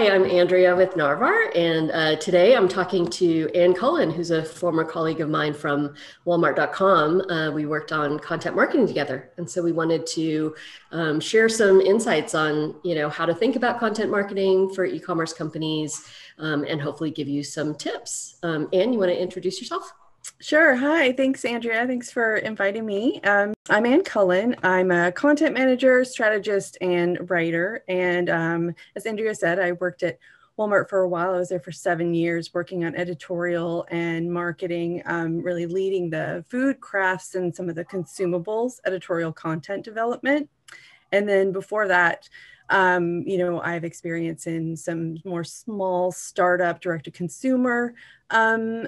[0.00, 4.42] Hi, I'm Andrea with Narvar, and uh, today I'm talking to Ann Cullen, who's a
[4.42, 5.94] former colleague of mine from
[6.26, 7.20] Walmart.com.
[7.30, 10.54] Uh, we worked on content marketing together, and so we wanted to
[10.90, 15.34] um, share some insights on, you know, how to think about content marketing for e-commerce
[15.34, 16.02] companies,
[16.38, 18.36] um, and hopefully give you some tips.
[18.42, 19.92] Um, Ann, you want to introduce yourself?
[20.42, 20.74] Sure.
[20.74, 21.12] Hi.
[21.12, 21.86] Thanks, Andrea.
[21.86, 23.20] Thanks for inviting me.
[23.24, 24.56] Um, I'm Ann Cullen.
[24.62, 27.84] I'm a content manager, strategist, and writer.
[27.88, 30.18] And um, as Andrea said, I worked at
[30.58, 31.34] Walmart for a while.
[31.34, 36.42] I was there for seven years working on editorial and marketing, um, really leading the
[36.48, 40.48] food, crafts, and some of the consumables editorial content development.
[41.12, 42.30] And then before that,
[42.70, 47.92] um, you know, I have experience in some more small startup direct to consumer
[48.30, 48.86] um,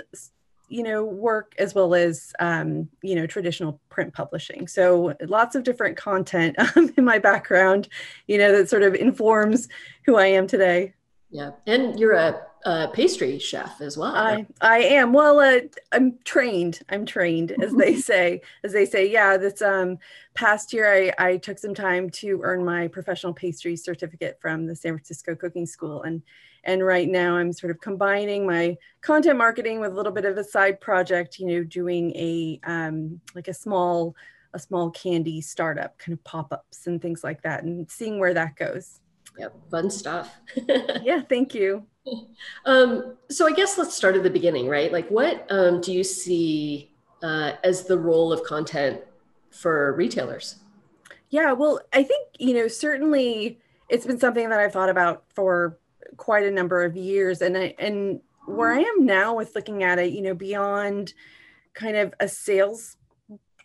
[0.73, 4.67] you know work as well as um, you know traditional print publishing.
[4.67, 7.89] So lots of different content um, in my background
[8.27, 9.69] you know that sort of informs
[10.06, 10.95] who i am today.
[11.31, 14.15] Yeah and you're a, a pastry chef as well.
[14.15, 15.12] I i am.
[15.12, 15.61] Well uh,
[15.93, 16.81] i'm trained.
[16.89, 19.11] I'm trained as they say as they say.
[19.11, 19.98] Yeah this um
[20.34, 24.75] past year I, I took some time to earn my professional pastry certificate from the
[24.75, 26.23] san francisco cooking school and
[26.65, 30.37] and right now I'm sort of combining my content marketing with a little bit of
[30.37, 34.15] a side project, you know, doing a um, like a small
[34.55, 38.55] a small candy startup kind of pop-ups and things like that and seeing where that
[38.57, 39.01] goes.
[39.39, 40.39] Yep, fun stuff.
[41.03, 41.87] yeah, thank you.
[42.65, 44.93] Um, so I guess let's start at the beginning, right?
[44.93, 49.01] Like what um, do you see uh, as the role of content
[49.51, 50.57] for retailers?
[51.31, 55.79] Yeah, well, I think, you know, certainly it's been something that I've thought about for
[56.17, 57.42] quite a number of years.
[57.42, 61.14] And I, and where I am now with looking at it, you know, beyond
[61.75, 62.97] kind of a sales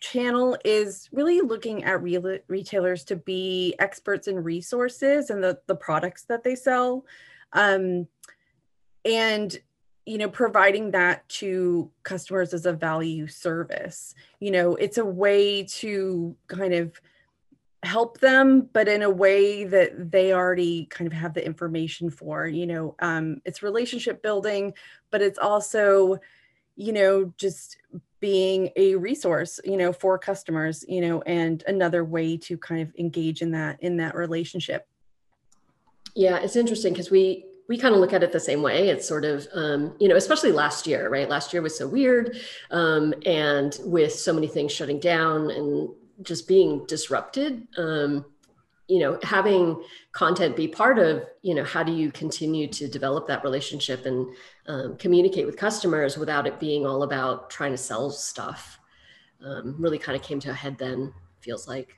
[0.00, 5.74] channel is really looking at real retailers to be experts in resources and the, the
[5.74, 7.04] products that they sell.
[7.52, 8.06] Um,
[9.04, 9.56] and
[10.08, 14.14] you know providing that to customers as a value service.
[14.40, 16.98] You know it's a way to kind of
[17.84, 22.46] help them but in a way that they already kind of have the information for
[22.46, 24.72] you know um, it's relationship building
[25.10, 26.18] but it's also
[26.76, 27.76] you know just
[28.20, 32.92] being a resource you know for customers you know and another way to kind of
[32.98, 34.88] engage in that in that relationship
[36.16, 38.88] yeah it's interesting because we we kind of look at it the same way.
[38.88, 41.28] It's sort of, um, you know, especially last year, right?
[41.28, 42.38] Last year was so weird.
[42.70, 45.90] Um, and with so many things shutting down and
[46.22, 48.24] just being disrupted um,
[48.88, 53.26] you know having content be part of you know how do you continue to develop
[53.28, 54.26] that relationship and
[54.66, 58.78] um, communicate with customers without it being all about trying to sell stuff
[59.44, 61.96] um, really kind of came to a head then feels like.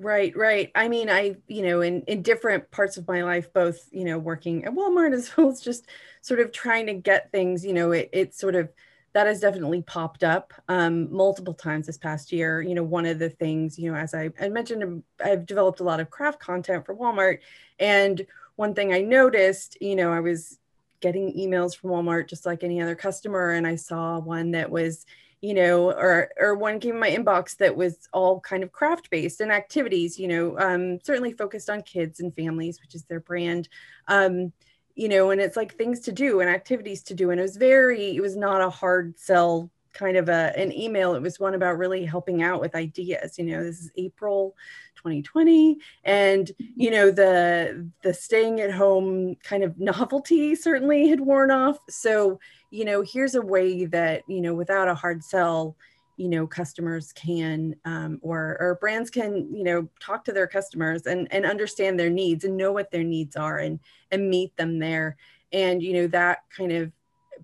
[0.00, 0.70] Right right.
[0.76, 4.16] I mean i you know in in different parts of my life both you know
[4.16, 5.88] working at walmart as well as just
[6.20, 8.70] sort of trying to get things you know it, it sort of
[9.12, 12.60] that has definitely popped up um, multiple times this past year.
[12.60, 15.80] You know, one of the things, you know, as I, I mentioned, um, I've developed
[15.80, 17.38] a lot of craft content for Walmart.
[17.78, 18.26] And
[18.56, 20.58] one thing I noticed, you know, I was
[21.00, 23.52] getting emails from Walmart just like any other customer.
[23.52, 25.06] And I saw one that was,
[25.40, 29.08] you know, or or one came in my inbox that was all kind of craft
[29.10, 33.20] based and activities, you know, um, certainly focused on kids and families, which is their
[33.20, 33.68] brand.
[34.08, 34.52] Um,
[34.98, 37.30] you know, and it's like things to do and activities to do.
[37.30, 41.14] And it was very, it was not a hard sell kind of a, an email.
[41.14, 43.38] It was one about really helping out with ideas.
[43.38, 44.56] You know, this is April
[44.96, 51.52] 2020, and you know the the staying at home kind of novelty certainly had worn
[51.52, 51.78] off.
[51.88, 55.76] So you know, here's a way that you know without a hard sell,
[56.18, 61.06] you know customers can um, or or brands can you know talk to their customers
[61.06, 63.78] and and understand their needs and know what their needs are and
[64.10, 65.16] and meet them there.
[65.52, 66.92] And you know that kind of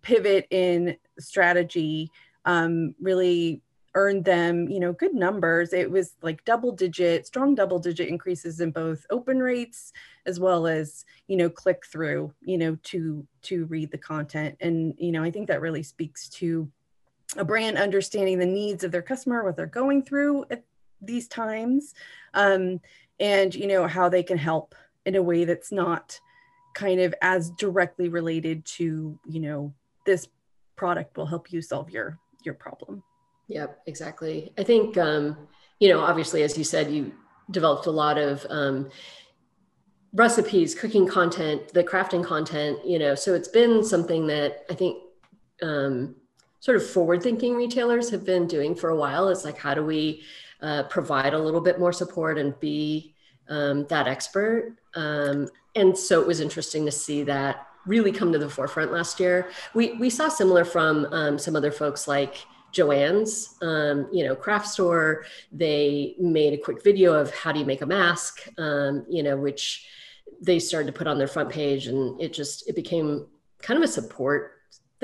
[0.02, 2.10] pivot in strategy
[2.44, 3.62] um, really
[3.94, 5.72] earned them you know good numbers.
[5.72, 9.92] It was like double digit strong double digit increases in both open rates
[10.26, 14.56] as well as you know click through you know to to read the content.
[14.60, 16.68] And you know i think that really speaks to
[17.36, 20.64] a brand understanding the needs of their customer, what they're going through at
[21.00, 21.94] these times,
[22.34, 22.80] um,
[23.20, 24.74] and you know how they can help
[25.06, 26.18] in a way that's not
[26.74, 29.72] kind of as directly related to you know
[30.06, 30.28] this
[30.76, 33.02] product will help you solve your your problem.
[33.48, 34.52] Yep, exactly.
[34.58, 35.36] I think um,
[35.80, 37.12] you know obviously as you said you
[37.50, 38.90] developed a lot of um,
[40.14, 42.78] recipes, cooking content, the crafting content.
[42.84, 44.98] You know, so it's been something that I think.
[45.62, 46.16] Um,
[46.64, 49.84] sort of forward thinking retailers have been doing for a while is like how do
[49.84, 50.22] we
[50.62, 53.14] uh, provide a little bit more support and be
[53.50, 54.74] um, that expert.
[54.94, 59.20] Um, and so it was interesting to see that really come to the forefront last
[59.20, 59.50] year.
[59.74, 62.36] We, we saw similar from um, some other folks like
[62.72, 65.26] Joann's, um, you know, craft store.
[65.52, 69.36] They made a quick video of how do you make a mask, um, you know,
[69.36, 69.86] which
[70.40, 73.26] they started to put on their front page, and it just it became
[73.60, 74.53] kind of a support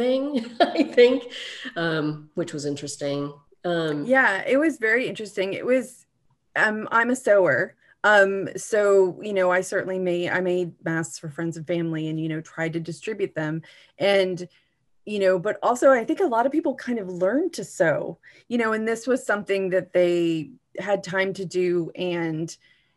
[0.01, 1.25] thing, I think,
[1.77, 3.33] um, which was interesting.
[3.65, 5.53] Um, yeah, it was very interesting.
[5.53, 6.07] It was,
[6.57, 7.75] um, I'm a sewer.
[8.03, 12.19] Um, so, you know, I certainly made, I made masks for friends and family and,
[12.19, 13.61] you know, tried to distribute them.
[13.99, 14.49] And,
[15.05, 18.19] you know, but also I think a lot of people kind of learned to sew,
[18.49, 21.91] you know, and this was something that they had time to do.
[21.95, 22.57] And,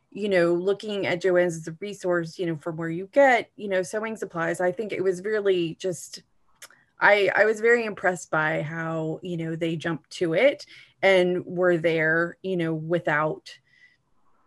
[0.10, 3.68] you know, looking at Joann's as a resource, you know, from where you get, you
[3.68, 6.24] know, sewing supplies, I think it was really just
[7.04, 10.66] I, I was very impressed by how, you know, they jumped to it
[11.02, 13.52] and were there, you know, without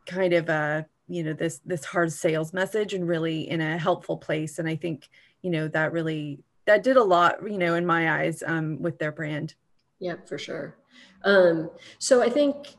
[0.06, 4.16] kind of a, you know, this this hard sales message and really in a helpful
[4.16, 4.58] place.
[4.58, 5.08] And I think,
[5.42, 8.98] you know, that really that did a lot, you know, in my eyes um, with
[8.98, 9.54] their brand.
[10.00, 10.76] Yeah, for sure.
[11.24, 12.74] Um, so I think,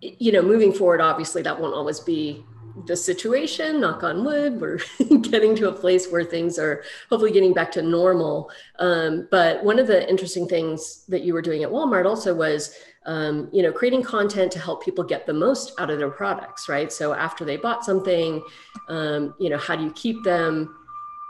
[0.00, 2.44] you know, moving forward, obviously that won't always be
[2.84, 4.78] the situation, knock on wood, we're
[5.22, 8.50] getting to a place where things are hopefully getting back to normal.
[8.78, 12.76] Um, but one of the interesting things that you were doing at Walmart also was,
[13.06, 16.68] um, you know, creating content to help people get the most out of their products,
[16.68, 16.92] right?
[16.92, 18.42] So after they bought something,
[18.88, 20.76] um, you know, how do you keep them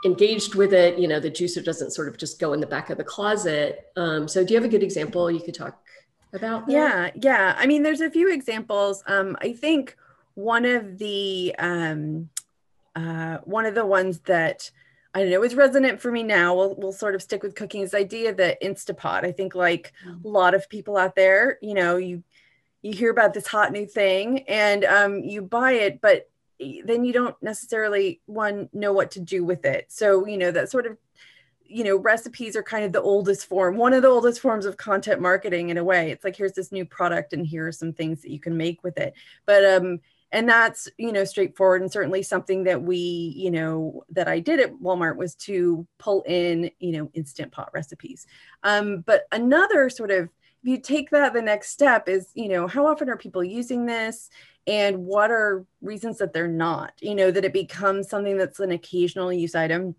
[0.05, 0.99] engaged with it?
[0.99, 3.91] You know, the juicer doesn't sort of just go in the back of the closet.
[3.95, 5.79] Um, so do you have a good example you could talk
[6.33, 6.65] about?
[6.65, 6.71] That?
[6.73, 7.55] Yeah, yeah.
[7.57, 9.03] I mean, there's a few examples.
[9.07, 9.95] Um, I think
[10.37, 12.29] one of the um,
[12.95, 14.69] uh, one of the ones that
[15.11, 16.55] I don't know is resonant for me now.
[16.55, 17.81] We'll we'll sort of stick with cooking.
[17.81, 19.25] This idea that Instapot.
[19.25, 20.23] I think like mm.
[20.23, 22.23] a lot of people out there, you know, you
[22.83, 26.29] you hear about this hot new thing and um, you buy it, but
[26.59, 29.87] then you don't necessarily one know what to do with it.
[29.89, 30.97] So you know that sort of
[31.65, 34.77] you know recipes are kind of the oldest form one of the oldest forms of
[34.77, 37.91] content marketing in a way it's like here's this new product and here are some
[37.91, 39.13] things that you can make with it
[39.45, 39.99] but um
[40.31, 44.59] and that's you know straightforward and certainly something that we you know that i did
[44.59, 48.25] at walmart was to pull in you know instant pot recipes.
[48.63, 50.29] Um, but another sort of
[50.63, 53.85] if you take that the next step is you know how often are people using
[53.85, 54.29] this?
[54.65, 56.91] And what are reasons that they're not?
[57.01, 59.95] You know that it becomes something that's an occasional use item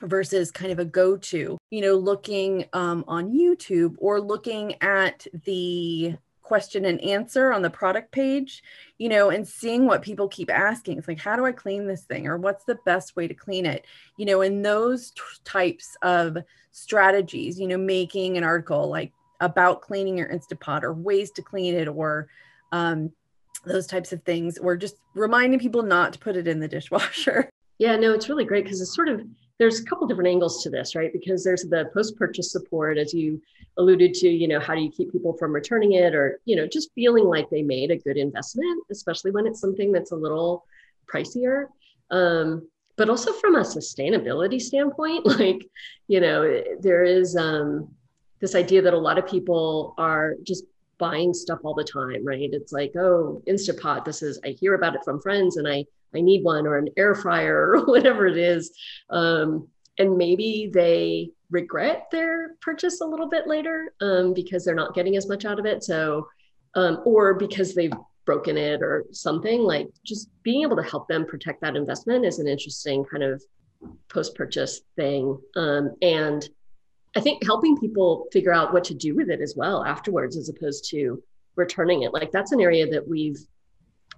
[0.00, 6.14] versus kind of a go-to you know looking um, on youtube or looking at the
[6.46, 8.62] question and answer on the product page,
[8.98, 10.96] you know, and seeing what people keep asking.
[10.96, 12.28] It's like, how do I clean this thing?
[12.28, 13.84] Or what's the best way to clean it?
[14.16, 16.38] You know, and those t- types of
[16.70, 21.74] strategies, you know, making an article like about cleaning your Instapot or ways to clean
[21.74, 22.28] it or
[22.70, 23.10] um,
[23.64, 27.50] those types of things, or just reminding people not to put it in the dishwasher.
[27.78, 29.20] Yeah, no, it's really great because it's sort of
[29.58, 31.12] there's a couple different angles to this, right?
[31.12, 33.40] Because there's the post-purchase support, as you
[33.78, 36.66] alluded to, you know, how do you keep people from returning it or, you know,
[36.66, 40.64] just feeling like they made a good investment, especially when it's something that's a little
[41.10, 41.66] pricier.
[42.10, 45.66] Um, but also from a sustainability standpoint, like,
[46.08, 47.94] you know, there is um,
[48.40, 50.64] this idea that a lot of people are just
[50.98, 52.48] buying stuff all the time, right?
[52.52, 55.84] It's like, oh, Instapot, this is, I hear about it from friends and I
[56.14, 58.72] I need one or an air fryer or whatever it is.
[59.10, 64.94] Um, and maybe they regret their purchase a little bit later um, because they're not
[64.94, 65.84] getting as much out of it.
[65.84, 66.28] So,
[66.74, 67.92] um, or because they've
[68.26, 72.40] broken it or something like just being able to help them protect that investment is
[72.40, 73.42] an interesting kind of
[74.08, 75.38] post purchase thing.
[75.54, 76.46] Um, and
[77.16, 80.50] I think helping people figure out what to do with it as well afterwards, as
[80.50, 81.22] opposed to
[81.56, 82.12] returning it.
[82.12, 83.38] Like that's an area that we've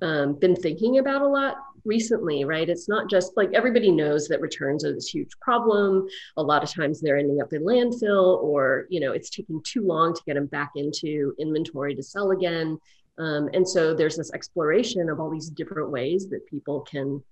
[0.02, 2.69] um, been thinking about a lot recently, right?
[2.69, 6.09] It's not just like everybody knows that returns are this huge problem.
[6.37, 9.87] A lot of times they're ending up in landfill or, you know, it's taking too
[9.87, 12.78] long to get them back into inventory to sell again.
[13.19, 17.23] Um, and so there's this exploration of all these different ways that people can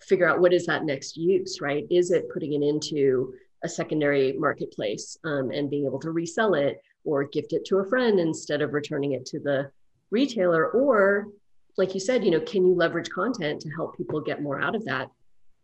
[0.00, 1.84] figure out what is that next use, right?
[1.90, 3.34] Is it putting it into
[3.64, 7.88] a secondary marketplace um, and being able to resell it or gift it to a
[7.88, 9.70] friend instead of returning it to the
[10.10, 11.28] retailer or
[11.76, 14.74] like you said, you know, can you leverage content to help people get more out
[14.74, 15.08] of that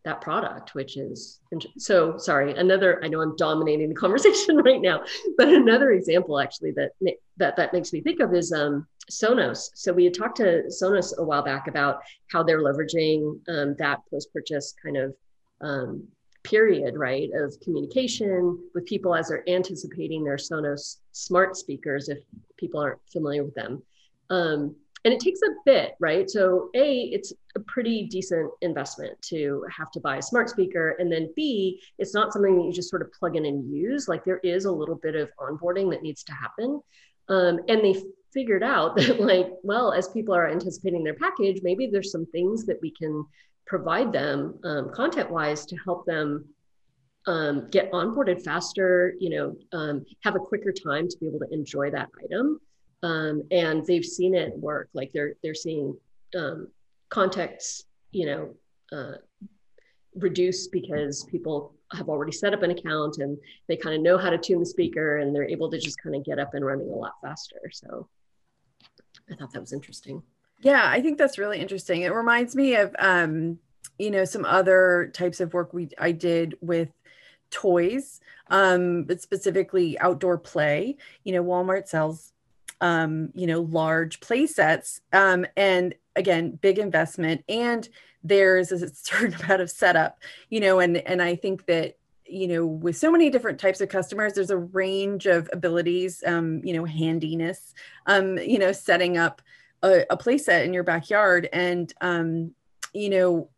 [0.05, 1.41] that product, which is
[1.79, 2.55] so sorry.
[2.55, 5.03] Another, I know I'm dominating the conversation right now,
[5.39, 6.91] but another example actually that
[7.39, 9.71] that that makes me think of is um, Sonos.
[9.75, 14.01] So we had talked to Sonos a while back about how they're leveraging um, that
[14.11, 15.15] post-purchase kind of
[15.63, 16.07] um,
[16.45, 22.19] period, right, of communication with people as they're anticipating their Sonos smart speakers, if
[22.57, 23.83] people aren't familiar with them.
[24.31, 26.31] Um, and it takes a bit, right?
[26.31, 31.13] So a, it's a pretty decent investment to have to buy a smart speaker, and
[31.13, 34.09] then b, it's not something that you just sort of plug in and use.
[34.09, 36.81] Like there is a little bit of onboarding that needs to happen,
[37.29, 41.87] um, and they figured out that like, well, as people are anticipating their package, maybe
[41.87, 43.27] there's some things that we can
[43.67, 46.45] provide them um, content wise to help them
[47.27, 51.49] um, get onboarded faster, you know, um, have a quicker time to be able to
[51.51, 52.61] enjoy that item.
[53.03, 54.89] Um, and they've seen it work.
[54.95, 55.97] Like they're they're seeing
[56.37, 56.69] um,
[57.11, 58.55] contacts, you know,
[58.93, 59.17] uh,
[60.15, 64.31] reduce because people have already set up an account and they kind of know how
[64.31, 66.89] to tune the speaker and they're able to just kind of get up and running
[66.89, 67.71] a lot faster.
[67.73, 68.09] So
[69.31, 70.23] I thought that was interesting.
[70.65, 72.03] Yeah, I think that's really interesting.
[72.03, 73.59] It reminds me of um,
[73.99, 76.89] you know, some other types of work we I did with
[77.51, 80.97] toys, um, but specifically outdoor play.
[81.23, 82.33] You know, Walmart sells,
[82.81, 85.03] um, you know, large play sets.
[85.13, 87.45] Um, and again, big investment.
[87.47, 87.87] And
[88.23, 90.19] there's a certain amount of setup,
[90.49, 93.91] you know, and, and I think that, you know, with so many different types of
[93.91, 97.75] customers, there's a range of abilities, um, you know, handiness,
[98.07, 99.43] um, you know, setting up
[99.85, 101.49] a, a play set in your backyard.
[101.53, 102.55] And, um,
[102.93, 103.51] you know,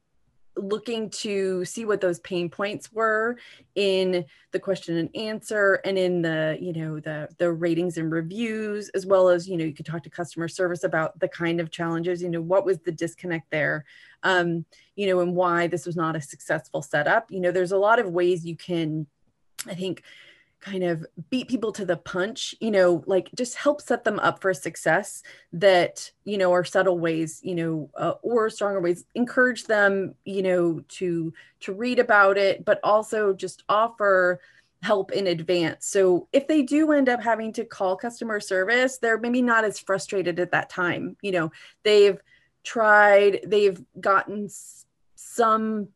[0.57, 3.37] looking to see what those pain points were
[3.75, 8.89] in the question and answer and in the you know the the ratings and reviews
[8.91, 11.71] as well as you know you could talk to customer service about the kind of
[11.71, 13.85] challenges you know what was the disconnect there
[14.23, 14.65] um
[14.95, 17.99] you know and why this was not a successful setup you know there's a lot
[17.99, 19.07] of ways you can
[19.69, 20.03] i think
[20.67, 24.43] kind of beat people to the punch, you know, like just help set them up
[24.43, 29.65] for success that, you know, are subtle ways, you know, uh, or stronger ways, encourage
[29.65, 34.41] them, you know, to to read about it, but also just offer
[34.83, 35.87] help in advance.
[35.87, 39.79] So if they do end up having to call customer service, they're maybe not as
[39.79, 41.17] frustrated at that time.
[41.23, 41.53] You know,
[41.85, 42.21] they've
[42.65, 44.49] tried, they've gotten
[45.15, 45.89] some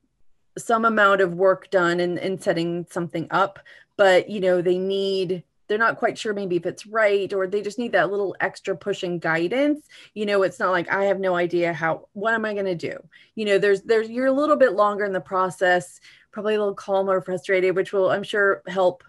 [0.58, 3.60] some amount of work done in, in setting something up
[4.00, 7.60] but you know they need they're not quite sure maybe if it's right or they
[7.60, 9.86] just need that little extra push and guidance.
[10.14, 12.74] You know it's not like i have no idea how what am i going to
[12.74, 12.96] do?
[13.34, 16.00] You know there's there's you're a little bit longer in the process
[16.32, 19.04] probably a little calmer frustrated which will i'm sure help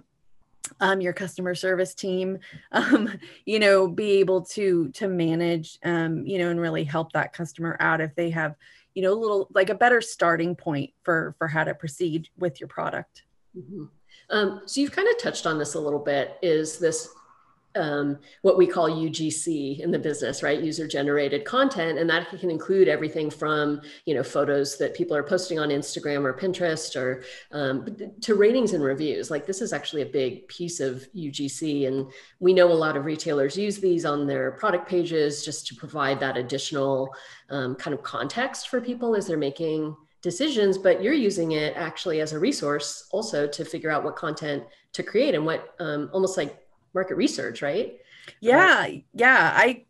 [0.82, 2.40] um, your customer service team
[2.74, 7.32] um, you know be able to to manage um, you know and really help that
[7.32, 8.56] customer out if they have
[8.94, 12.60] you know a little like a better starting point for for how to proceed with
[12.60, 13.24] your product.
[13.58, 13.86] Mm-hmm.
[14.32, 16.38] Um, so you've kind of touched on this a little bit.
[16.42, 17.10] Is this
[17.76, 20.62] um, what we call UGC in the business, right?
[20.62, 25.24] User generated content, and that can include everything from you know photos that people are
[25.24, 27.86] posting on Instagram or Pinterest, or um,
[28.22, 29.32] to ratings and reviews.
[29.32, 33.06] Like this is actually a big piece of UGC, and we know a lot of
[33.06, 37.14] retailers use these on their product pages just to provide that additional
[37.50, 42.22] um, kind of context for people as they're making decisions, but you're using it actually
[42.22, 44.64] as a resource also to figure out what content
[44.94, 46.58] to create and what um, almost like
[46.94, 47.98] market research, right?
[48.40, 49.52] Yeah, uh, yeah.
[49.56, 49.86] I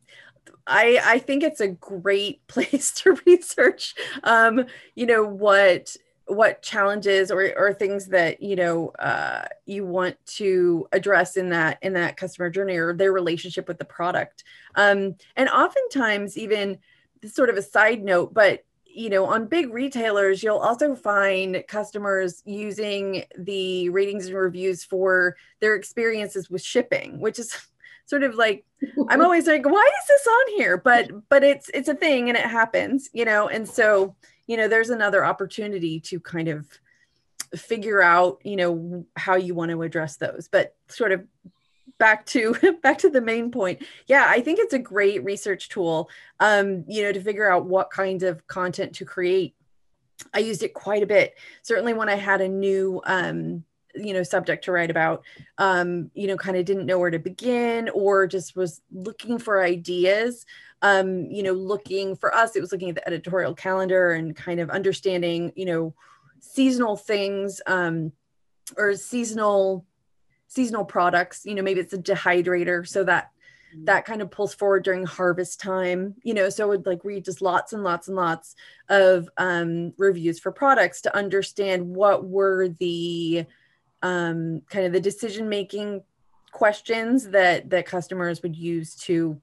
[0.67, 3.95] I I think it's a great place to research.
[4.23, 5.95] Um, you know what
[6.31, 11.77] what challenges or, or things that you know uh, you want to address in that
[11.81, 14.43] in that customer journey or their relationship with the product
[14.75, 16.77] um, and oftentimes even
[17.25, 22.41] sort of a side note but you know, on big retailers, you'll also find customers
[22.45, 27.55] using the ratings and reviews for their experiences with shipping, which is
[28.05, 28.65] sort of like
[29.10, 30.77] I'm always like, why is this on here?
[30.77, 34.15] But but it's it's a thing and it happens, you know, and so
[34.48, 36.67] you know, there's another opportunity to kind of
[37.55, 40.50] figure out, you know, how you want to address those.
[40.51, 41.25] But sort of
[42.01, 43.84] back to back to the main point.
[44.08, 47.91] Yeah i think it's a great research tool um you know to figure out what
[47.91, 49.55] kinds of content to create.
[50.34, 51.36] I used it quite a bit.
[51.62, 55.24] Certainly when i had a new um you know subject to write about
[55.58, 59.62] um you know kind of didn't know where to begin or just was looking for
[59.62, 60.46] ideas
[60.81, 64.62] um you know looking for us it was looking at the editorial calendar and kind
[64.62, 65.93] of understanding you know
[66.39, 68.13] seasonal things um
[68.77, 69.86] or seasonal
[70.51, 73.31] seasonal products you know maybe it's a dehydrator so that
[73.74, 73.86] mm-hmm.
[73.86, 77.24] that kind of pulls forward during harvest time you know so I would like read
[77.24, 78.55] just lots and lots and lots
[78.89, 83.46] of um, reviews for products to understand what were the
[84.01, 86.03] um, kind of the decision making
[86.51, 89.41] questions that that customers would use to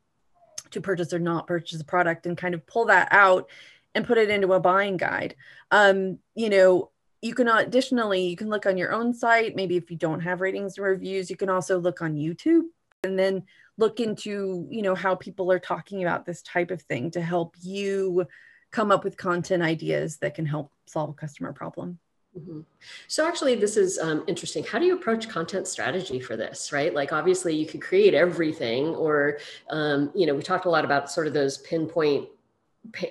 [0.73, 3.49] to purchase or not purchase a product and kind of pull that out
[3.95, 5.37] and put it into a buying guide
[5.71, 9.91] um, you know you can additionally you can look on your own site maybe if
[9.91, 12.63] you don't have ratings and reviews you can also look on youtube
[13.05, 13.43] and then
[13.77, 17.55] look into you know how people are talking about this type of thing to help
[17.61, 18.27] you
[18.71, 21.99] come up with content ideas that can help solve a customer problem
[22.39, 22.61] Mm-hmm.
[23.09, 24.65] So actually, this is um, interesting.
[24.65, 26.73] How do you approach content strategy for this?
[26.73, 29.39] Right, like obviously you could create everything, or
[29.71, 32.29] um, you know, we talked a lot about sort of those pinpoint,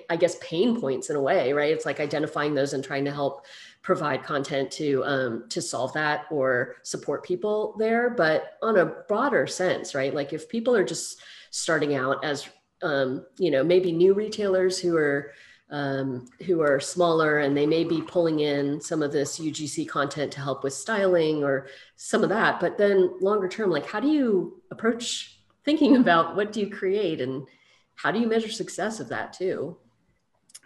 [0.08, 1.52] I guess, pain points in a way.
[1.52, 3.44] Right, it's like identifying those and trying to help
[3.88, 8.10] provide content to um, to solve that or support people there.
[8.10, 12.46] But on a broader sense, right, like if people are just starting out as
[12.82, 15.32] um, you know maybe new retailers who are
[15.70, 20.32] um, who are smaller and they may be pulling in some of this UGC content
[20.32, 22.60] to help with styling or some of that.
[22.60, 27.22] But then longer term, like how do you approach thinking about what do you create
[27.22, 27.48] and
[27.94, 29.78] how do you measure success of that too?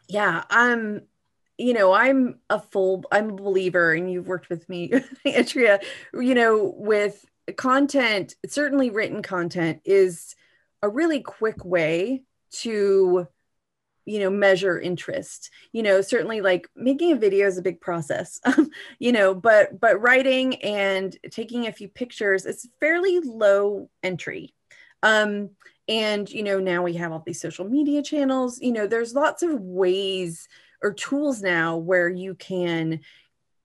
[0.09, 1.03] Yeah, I'm
[1.59, 4.93] you know, I'm a full I'm a believer and you've worked with me,
[5.25, 5.81] Andrea,
[6.15, 7.25] you know, with
[7.57, 10.35] content, certainly written content is
[10.83, 13.27] a really quick way to
[14.05, 15.51] you know measure interest.
[15.73, 18.41] You know certainly like making a video is a big process
[18.99, 24.55] you know but but writing and taking a few pictures is fairly low entry.
[25.03, 25.51] Um
[25.89, 29.43] and you know now we have all these social media channels you know there's lots
[29.43, 30.49] of ways
[30.83, 33.01] or tools now where you can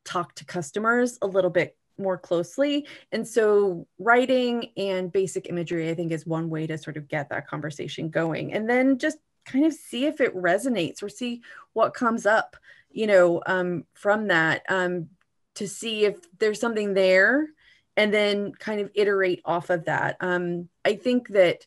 [0.05, 2.87] talk to customers a little bit more closely.
[3.11, 7.29] And so, writing and basic imagery, I think, is one way to sort of get
[7.29, 8.53] that conversation going.
[8.53, 11.41] And then just kind of see if it resonates or see
[11.73, 12.55] what comes up,
[12.91, 15.09] you know, um, from that um,
[15.55, 17.47] to see if there's something there
[17.95, 20.17] and then kind of iterate off of that.
[20.19, 21.65] Um, I think that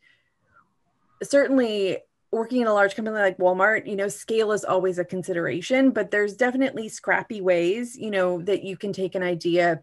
[1.22, 1.98] certainly
[2.32, 6.10] working in a large company like Walmart, you know, scale is always a consideration, but
[6.10, 9.82] there's definitely scrappy ways, you know, that you can take an idea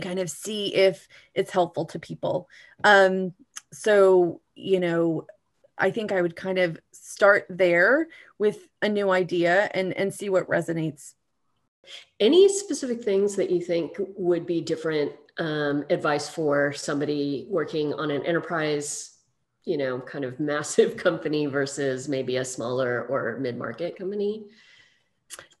[0.00, 2.48] kind of see if it's helpful to people.
[2.84, 3.34] Um,
[3.72, 5.26] so, you know,
[5.76, 10.28] I think I would kind of start there with a new idea and and see
[10.28, 11.14] what resonates.
[12.20, 18.10] Any specific things that you think would be different um, advice for somebody working on
[18.10, 19.11] an enterprise,
[19.64, 24.44] you know, kind of massive company versus maybe a smaller or mid-market company?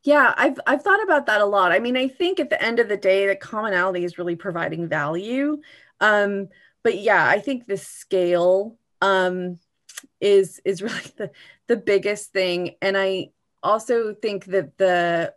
[0.02, 1.70] Yeah, I've I've thought about that a lot.
[1.70, 4.88] I mean, I think at the end of the day, the commonality is really providing
[4.88, 5.60] value.
[6.00, 6.48] Um,
[6.82, 9.60] but yeah, I think the scale um,
[10.20, 11.30] is is really the
[11.66, 13.28] the biggest thing and i
[13.62, 15.32] also think that the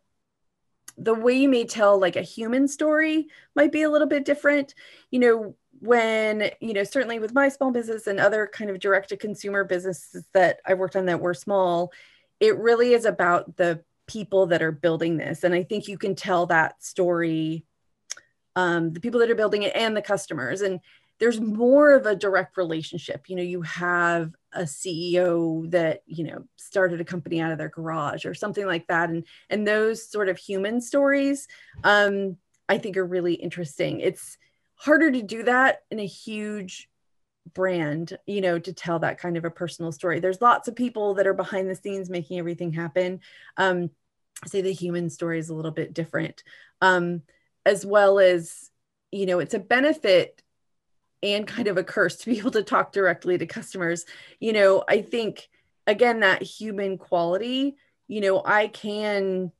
[0.97, 4.73] the way you may tell like a human story might be a little bit different
[5.11, 9.09] you know when you know certainly with my small business and other kind of direct
[9.09, 11.91] to consumer businesses that i've worked on that were small
[12.39, 15.43] it really is about the people that are building this.
[15.43, 17.65] And i think you can tell that story
[18.57, 20.61] um, the people that are building it and the customers.
[20.61, 20.79] And
[21.19, 23.29] there's more of a direct relationship.
[23.29, 27.69] You know you have a ceo that you know started a company out of their
[27.69, 29.09] garage or something like that.
[29.09, 31.47] And and those sort of human stories
[31.83, 32.37] um
[32.69, 33.99] i think are really interesting.
[33.99, 34.37] It's
[34.75, 36.89] harder to do that in a huge
[37.53, 40.19] brand you know to tell that kind of a personal story.
[40.19, 43.19] There's lots of people that are behind the scenes making everything happen.
[43.57, 43.91] Um
[44.47, 46.43] say the human story is a little bit different.
[46.81, 47.21] Um
[47.65, 48.71] as well as
[49.11, 50.41] you know it's a benefit
[51.21, 54.05] and kind of a curse to be able to talk directly to customers.
[54.39, 55.47] You know, I think
[55.87, 57.75] again that human quality,
[58.07, 59.51] you know, I can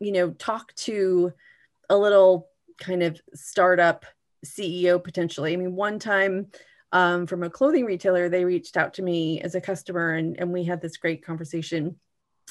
[0.00, 1.32] you know talk to
[1.88, 4.04] a little kind of startup
[4.46, 5.52] CEO potentially.
[5.52, 6.48] I mean, one time
[6.92, 10.52] um, from a clothing retailer, they reached out to me as a customer and, and
[10.52, 11.96] we had this great conversation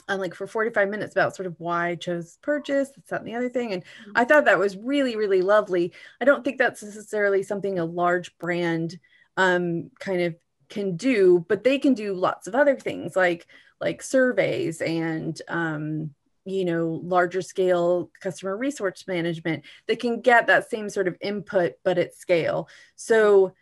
[0.07, 3.27] um, like for 45 minutes about sort of why I chose purchase, that's that and
[3.27, 3.73] the other thing.
[3.73, 4.11] And mm-hmm.
[4.15, 5.93] I thought that was really, really lovely.
[6.21, 8.99] I don't think that's necessarily something a large brand
[9.37, 10.35] um, kind of
[10.69, 13.47] can do, but they can do lots of other things like
[13.81, 16.11] like surveys and um,
[16.45, 21.73] you know larger scale customer resource management that can get that same sort of input
[21.83, 22.69] but at scale.
[22.95, 23.53] So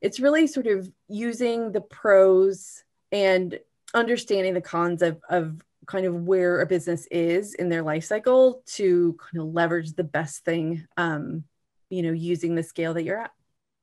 [0.00, 3.58] it's really sort of using the pros and
[3.94, 8.62] understanding the cons of, of kind of where a business is in their life cycle
[8.66, 11.44] to kind of leverage the best thing um,
[11.88, 13.30] you know using the scale that you're at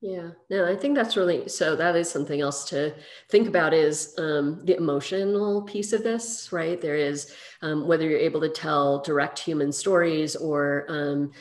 [0.06, 0.30] yeah.
[0.52, 2.94] No i think that's really so that is something else to
[3.30, 6.80] think about is um, the emotional piece of this right?
[6.80, 11.32] There is um, whether you're able to tell direct human stories or um,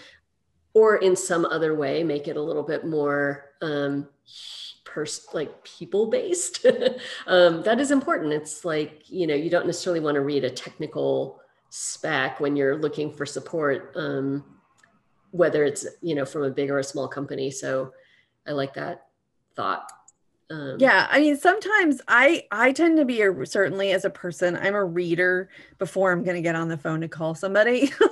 [0.73, 4.09] or in some other way make it a little bit more um,
[4.87, 6.65] pers- like people based
[7.27, 8.33] um, that is important.
[8.33, 12.79] It's like you know you don't necessarily want to read a technical spec when you're
[12.79, 14.43] looking for support um,
[15.33, 17.51] whether it's you know from a big or a small company.
[17.51, 17.93] So
[18.47, 19.07] i like that
[19.57, 19.91] thought.
[20.51, 24.59] Um, yeah i mean sometimes i i tend to be a certainly as a person
[24.59, 27.91] i'm a reader before i'm going to get on the phone to call somebody.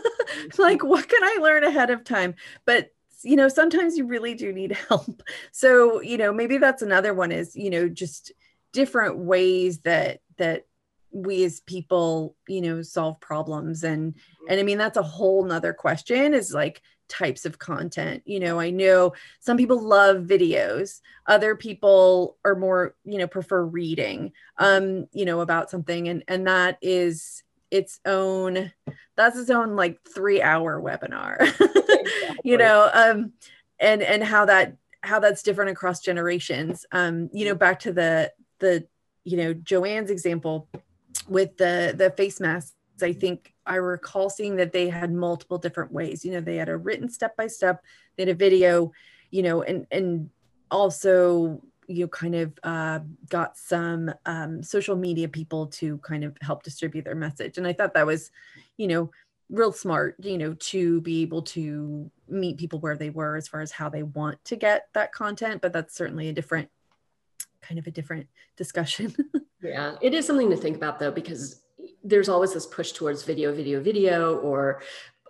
[0.59, 2.35] Like what can i learn ahead of time?
[2.64, 2.90] But
[3.23, 5.23] you know sometimes you really do need help.
[5.53, 8.33] So you know maybe that's another one is you know just
[8.73, 10.66] different ways that that
[11.11, 13.85] we as people you know solve problems.
[13.85, 14.14] And
[14.49, 18.59] and i mean that's a whole nother question is like types of content you know
[18.59, 25.07] i know some people love videos other people are more you know prefer reading um
[25.12, 28.73] you know about something and and that is its own
[29.17, 32.37] that's its own like three hour webinar exactly.
[32.45, 33.33] you know um
[33.79, 38.33] and and how that how that's different across generations um you know back to the
[38.61, 38.87] the
[39.25, 40.69] you know joann's example
[41.29, 42.41] with the the face
[43.03, 46.25] masks I think I recall seeing that they had multiple different ways.
[46.25, 47.83] You know, they had a written step by step,
[48.17, 48.93] they had a video,
[49.31, 50.31] you know, and and
[50.71, 56.37] also you know, kind of uh, got some um, social media people to kind of
[56.41, 57.59] help distribute their message.
[57.59, 58.31] And I thought that was,
[58.77, 59.11] you know,
[59.51, 63.61] real smart, you know, to be able to meet people where they were as far
[63.61, 65.61] as how they want to get that content.
[65.61, 66.71] But that's certainly a different
[67.61, 69.15] kind of a different discussion.
[69.62, 71.62] yeah, it is something to think about though, because
[72.05, 74.83] there's always this push towards video, video, video, or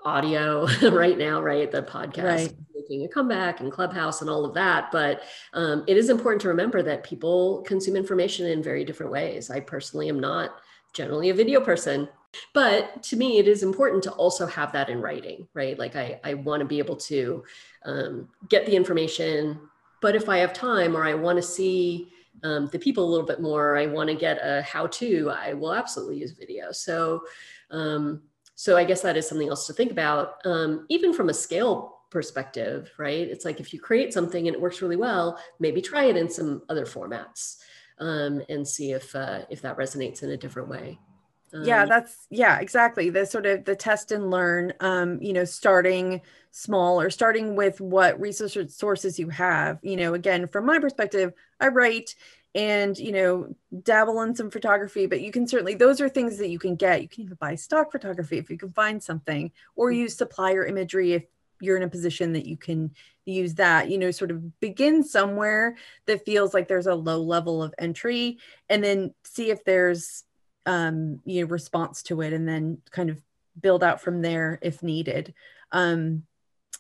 [0.05, 1.71] audio right now, right?
[1.71, 2.55] The podcast right.
[2.75, 4.91] making a comeback and Clubhouse and all of that.
[4.91, 9.51] But um, it is important to remember that people consume information in very different ways.
[9.51, 10.61] I personally am not
[10.93, 12.09] generally a video person.
[12.55, 15.79] But to me, it is important to also have that in writing, right?
[15.79, 17.45] Like I, I want to be able to
[17.85, 19.61] um, get the information,
[20.01, 22.09] but if I have time or I want to see
[22.43, 25.55] um, the people a little bit more, I want to get a how to, I
[25.55, 26.73] will absolutely use video.
[26.73, 27.23] So,
[27.71, 28.23] um,
[28.55, 32.01] so I guess that is something else to think about, um, even from a scale
[32.11, 33.27] perspective, right?
[33.29, 36.31] It's like if you create something and it works really well, maybe try it in
[36.31, 37.57] some other formats
[37.99, 40.99] um, and see if uh, if that resonates in a different way.
[41.53, 43.11] Yeah, um, that's yeah, exactly.
[43.11, 44.73] The sort of the test and learn.
[44.81, 49.79] Um, you know, starting small or starting with what resource sources you have.
[49.83, 52.15] You know, again, from my perspective, I write
[52.55, 56.51] and you know dabble in some photography but you can certainly those are things that
[56.51, 59.89] you can get you can even buy stock photography if you can find something or
[59.89, 60.01] mm-hmm.
[60.01, 61.25] use supplier imagery if
[61.61, 62.91] you're in a position that you can
[63.25, 67.63] use that you know sort of begin somewhere that feels like there's a low level
[67.63, 68.37] of entry
[68.69, 70.25] and then see if there's
[70.67, 73.21] um you know response to it and then kind of
[73.61, 75.35] build out from there if needed.
[75.71, 76.25] Um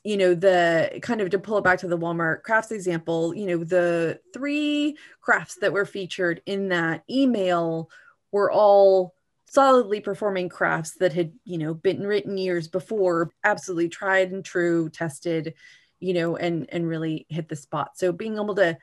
[0.05, 3.47] you know the kind of to pull it back to the walmart crafts example you
[3.47, 7.88] know the three crafts that were featured in that email
[8.33, 9.14] were all
[9.47, 14.88] solidly performing crafts that had you know been written years before absolutely tried and true
[14.88, 15.55] tested
[16.03, 17.92] you know and and really hit the spot.
[17.95, 18.77] So being able to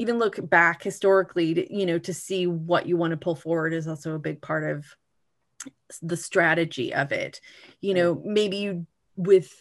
[0.00, 3.74] even look back historically to, you know to see what you want to pull forward
[3.74, 4.86] is also a big part of
[6.00, 7.40] the strategy of it.
[7.82, 8.86] You know maybe you
[9.16, 9.52] with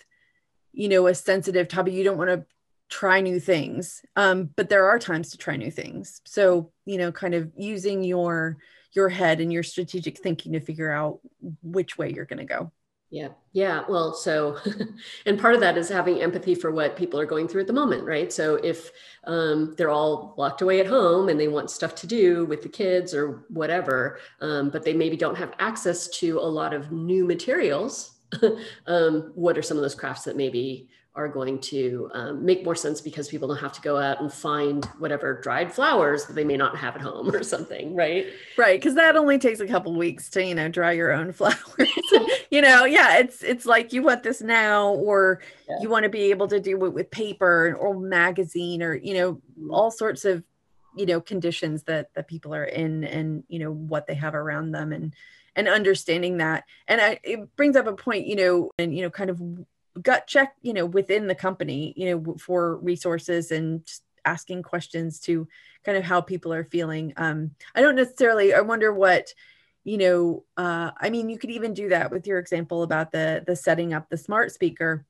[0.71, 2.45] you know a sensitive topic you don't want to
[2.87, 6.21] try new things um, but there are times to try new things.
[6.25, 8.57] So you know kind of using your
[8.93, 11.19] your head and your strategic thinking to figure out
[11.61, 12.71] which way you're going to go
[13.11, 14.57] yeah yeah well so
[15.25, 17.73] and part of that is having empathy for what people are going through at the
[17.73, 18.31] moment right?
[18.31, 18.91] So if
[19.23, 22.69] um, they're all locked away at home and they want stuff to do with the
[22.69, 27.25] kids or whatever um, but they maybe don't have access to a lot of new
[27.25, 28.18] materials
[28.87, 30.89] um, what are some of those crafts that maybe
[31.19, 34.31] are going to um, make more sense because people don't have to go out and
[34.31, 38.27] find whatever dried flowers that they may not have at home or something, right?
[38.57, 41.57] Right, because that only takes a couple weeks to you know dry your own flowers.
[42.51, 45.77] you know, yeah, it's it's like you want this now, or yeah.
[45.81, 49.33] you want to be able to do it with paper or magazine, or you know
[49.33, 49.71] mm-hmm.
[49.71, 50.43] all sorts of
[50.95, 54.71] you know conditions that that people are in, and you know what they have around
[54.71, 55.13] them, and
[55.59, 56.63] and understanding that.
[56.87, 59.41] And I, it brings up a point you know and you know kind of
[60.01, 63.85] gut check you know within the company you know for resources and
[64.23, 65.47] asking questions to
[65.83, 67.13] kind of how people are feeling.
[67.17, 69.33] Um i don't necessarily i wonder what
[69.83, 73.43] you know uh i mean you could even do that with your example about the
[73.45, 75.05] the setting up the smart speaker.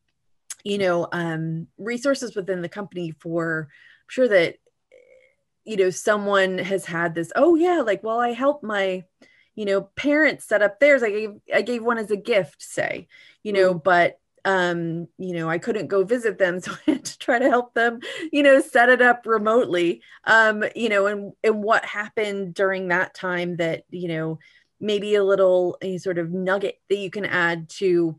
[0.64, 4.56] You know um resources within the company for i'm sure that
[5.64, 9.04] you know someone has had this oh yeah like well i helped my
[9.60, 13.10] you know parents set up theirs i gave i gave one as a gift say
[13.44, 13.84] you know mm.
[13.84, 17.50] but um you know i couldn't go visit them so i had to try to
[17.50, 18.00] help them
[18.32, 23.14] you know set it up remotely um you know and and what happened during that
[23.14, 24.40] time that you know
[24.80, 28.18] maybe a little a sort of nugget that you can add to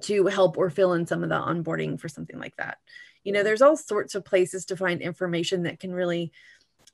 [0.00, 2.78] to help or fill in some of the onboarding for something like that
[3.24, 6.30] you know there's all sorts of places to find information that can really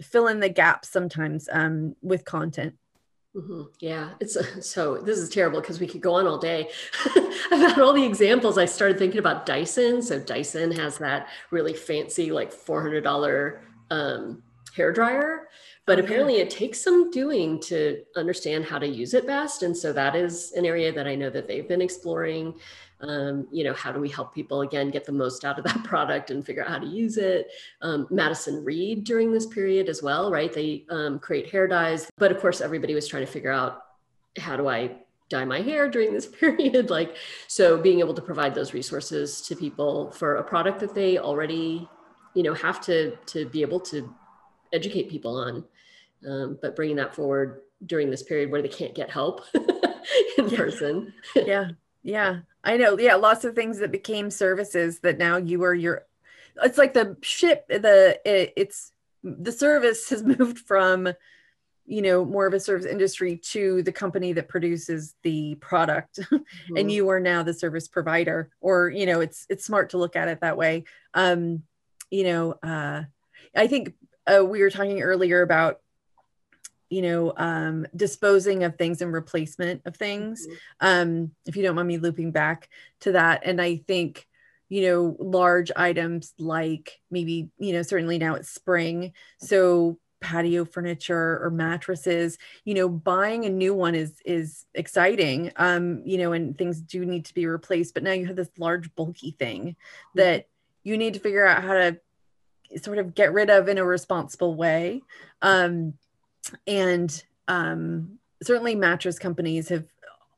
[0.01, 2.75] fill in the gaps sometimes um, with content.
[3.37, 3.63] Mm-hmm.
[3.79, 4.37] Yeah, it's
[4.69, 6.69] so this is terrible because we could go on all day
[7.53, 8.59] about all the examples.
[8.59, 10.03] I started thinking about Dyson.
[10.03, 14.43] So Dyson has that really fancy, like four hundred dollar um,
[14.75, 15.49] hair dryer,
[15.87, 16.43] but oh, apparently yeah.
[16.43, 19.63] it takes some doing to understand how to use it best.
[19.63, 22.55] And so that is an area that I know that they've been exploring
[23.03, 25.83] um, you know how do we help people again get the most out of that
[25.85, 27.51] product and figure out how to use it?
[27.83, 30.53] Um, madison reed during this period as well right?
[30.53, 33.85] They um, create hair dyes but of course everybody was trying to figure out
[34.39, 34.91] how do i
[35.31, 36.91] dye my hair during this period?
[36.91, 41.19] Like so being able to provide those resources to people for a product that they
[41.19, 41.89] already
[42.35, 44.15] you know have to to be able to
[44.73, 45.65] educate people on
[46.29, 50.57] um, but bringing that forward during this period where they can't get help in yeah.
[50.57, 51.15] person.
[51.35, 51.71] Yeah
[52.03, 52.99] yeah I know.
[52.99, 56.07] Yeah, lots of things that became services that now you are your.
[56.63, 57.67] It's like the ship.
[57.69, 61.09] The it, it's the service has moved from,
[61.87, 66.77] you know, more of a service industry to the company that produces the product, mm-hmm.
[66.77, 68.51] and you are now the service provider.
[68.61, 70.85] Or you know, it's it's smart to look at it that way.
[71.15, 71.63] Um,
[72.11, 73.05] you know, uh,
[73.57, 73.95] I think
[74.27, 75.81] uh, we were talking earlier about
[76.91, 80.87] you know um, disposing of things and replacement of things mm-hmm.
[80.87, 82.69] um, if you don't mind me looping back
[83.01, 84.27] to that and i think
[84.69, 91.43] you know large items like maybe you know certainly now it's spring so patio furniture
[91.43, 96.59] or mattresses you know buying a new one is is exciting um you know and
[96.59, 100.19] things do need to be replaced but now you have this large bulky thing mm-hmm.
[100.19, 100.47] that
[100.83, 101.99] you need to figure out how to
[102.83, 105.03] sort of get rid of in a responsible way
[105.43, 105.95] um
[106.67, 109.85] and um, certainly mattress companies have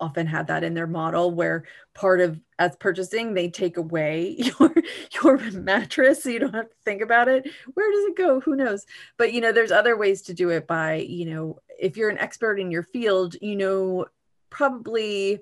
[0.00, 4.74] often had that in their model where part of as purchasing they take away your
[5.22, 7.48] your mattress so you don't have to think about it.
[7.74, 8.40] Where does it go?
[8.40, 8.84] Who knows?
[9.16, 12.18] But you know there's other ways to do it by you know if you're an
[12.18, 14.06] expert in your field you know
[14.50, 15.40] probably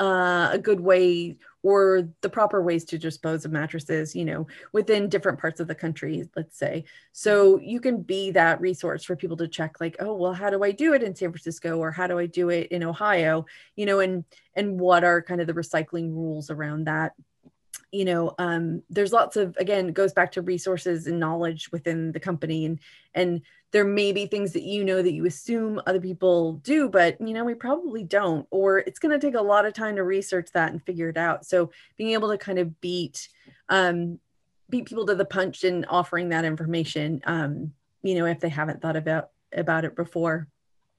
[0.00, 5.10] uh, a good way or the proper ways to dispose of mattresses, you know, within
[5.10, 6.84] different parts of the country, let's say.
[7.12, 10.64] So you can be that resource for people to check like, oh, well, how do
[10.64, 13.44] I do it in San Francisco or how do I do it in Ohio?
[13.76, 14.24] You know, and
[14.56, 17.12] and what are kind of the recycling rules around that?
[17.92, 22.20] You know um, there's lots of again goes back to resources and knowledge within the
[22.20, 22.78] company and
[23.14, 27.20] and there may be things that you know that you assume other people do but
[27.20, 30.02] you know we probably don't or it's going to take a lot of time to
[30.02, 31.46] research that and figure it out.
[31.46, 33.28] So being able to kind of beat
[33.68, 34.18] um,
[34.68, 37.72] beat people to the punch and offering that information um,
[38.02, 40.48] you know if they haven't thought about about it before.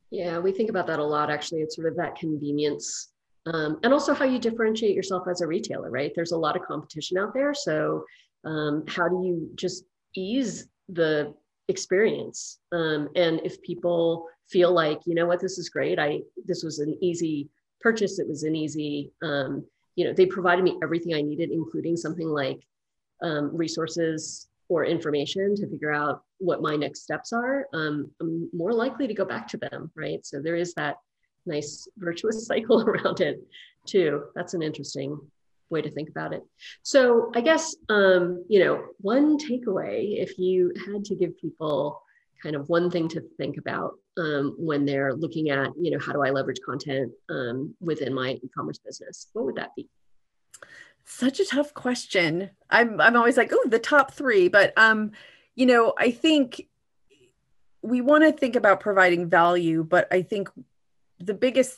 [0.10, 3.11] Yeah we think about that a lot actually it's sort of that convenience
[3.46, 6.12] um, and also how you differentiate yourself as a retailer, right?
[6.16, 7.54] There's a lot of competition out there.
[7.54, 8.06] So,
[8.44, 11.34] um, how do you just ease the
[11.68, 12.60] experience?
[12.72, 16.80] Um, and if people feel like, you know what, this is great, I this was
[16.80, 17.50] an easy
[17.80, 21.98] purchase, it was an easy, um, you know, they provided me everything I needed, including
[21.98, 22.62] something like
[23.24, 27.68] um, resources or information to figure out what my next steps are.
[27.74, 30.26] Um, I'm more likely to go back to them, right?
[30.26, 30.96] So there is that
[31.46, 33.42] nice virtuous cycle around it
[33.86, 34.24] too.
[34.36, 35.20] That's an interesting
[35.70, 36.44] way to think about it.
[36.84, 42.02] So I guess um, you know one takeaway, if you had to give people
[42.44, 46.12] kind of one thing to think about um, when they're looking at you know how
[46.14, 49.90] do I leverage content um, within my e-commerce business, what would that be?
[51.06, 52.52] Such a tough question.
[52.70, 55.12] I'm I'm always like, oh, the top three, but um,
[55.56, 56.68] you know, I think
[57.82, 60.50] we want to think about providing value, but I think
[61.26, 61.78] the biggest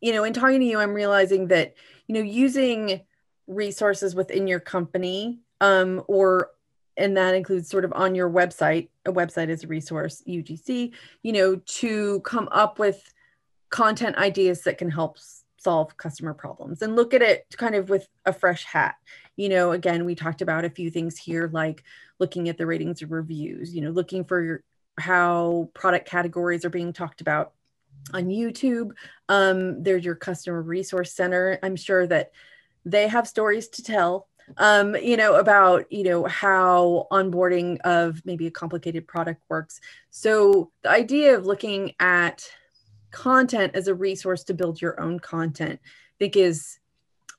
[0.00, 1.74] you know in talking to you i'm realizing that
[2.06, 3.00] you know using
[3.46, 6.50] resources within your company um, or
[6.96, 10.92] and that includes sort of on your website a website is a resource ugc
[11.22, 13.12] you know to come up with
[13.70, 15.16] content ideas that can help
[15.60, 18.96] solve customer problems and look at it kind of with a fresh hat.
[19.36, 21.82] You know again we talked about a few things here like
[22.18, 24.62] looking at the ratings and reviews you know looking for
[24.98, 27.52] how product categories are being talked about
[28.12, 28.92] on YouTube.
[29.28, 31.58] Um, there's your customer resource center.
[31.62, 32.32] I'm sure that
[32.84, 38.46] they have stories to tell um, you know, about, you know, how onboarding of maybe
[38.46, 39.80] a complicated product works.
[40.10, 42.48] So the idea of looking at
[43.10, 46.78] content as a resource to build your own content, I think is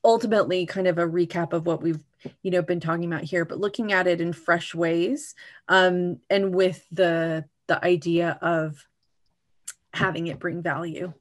[0.04, 2.02] ultimately kind of a recap of what we've,
[2.42, 5.34] you know, been talking about here, but looking at it in fresh ways
[5.68, 8.84] um, and with the the idea of
[9.94, 11.12] having it bring value.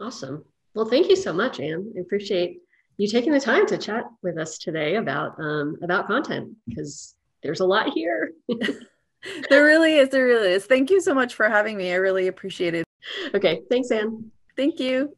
[0.00, 0.44] Awesome.
[0.74, 1.92] Well, thank you so much, Ann.
[1.96, 2.60] I appreciate
[2.96, 7.60] you taking the time to chat with us today about um, about content because there's
[7.60, 8.32] a lot here.
[9.50, 10.08] there really is.
[10.10, 10.66] There really is.
[10.66, 11.92] Thank you so much for having me.
[11.92, 12.86] I really appreciate it.
[13.34, 13.62] Okay.
[13.70, 14.30] Thanks, Ann.
[14.56, 15.16] Thank you.